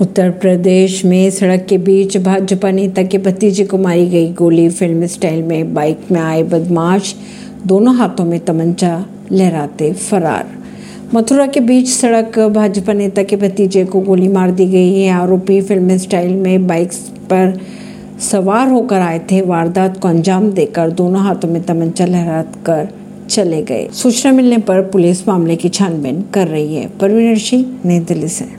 [0.00, 5.06] उत्तर प्रदेश में सड़क के बीच भाजपा नेता के भतीजे को मारी गई गोली। फ़िल्म
[5.06, 7.14] स्टाइल में बाइक में आए बदमाश,
[7.66, 10.46] दोनों हाथों में तमंचा, लहराते फरार।
[11.14, 15.60] मथुरा के बीच सड़क, भाजपा नेता के भतीजे को गोली मार दी गई है। आरोपी
[15.60, 16.92] फ़िल्म स्टाइल में बाइक
[17.30, 17.60] पर
[18.20, 22.88] सवार होकर आए थे। वारदात को अंजाम देकर दोनों हाथों में तमंचा लहरा कर
[23.30, 27.98] चले गए। सूचना मिलने पर पुलिस मामले की छानबीन कर रही है। परवीन सिंह नई
[27.98, 28.46] दिल्ली से।